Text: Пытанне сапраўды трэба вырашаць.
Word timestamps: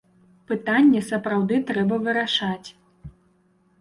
Пытанне 0.51 1.01
сапраўды 1.09 1.59
трэба 1.73 1.95
вырашаць. 2.07 2.69